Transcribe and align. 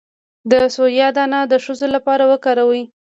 د 0.51 0.53
سویا 0.75 1.07
دانه 1.15 1.39
د 1.51 1.53
ښځو 1.63 1.87
لپاره 1.95 2.23
وکاروئ 2.31 2.83